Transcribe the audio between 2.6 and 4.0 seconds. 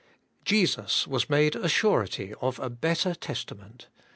better testament.